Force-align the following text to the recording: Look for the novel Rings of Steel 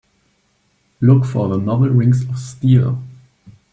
Look 0.99 1.25
for 1.25 1.47
the 1.47 1.57
novel 1.57 1.89
Rings 1.89 2.23
of 2.27 2.35
Steel 2.39 3.03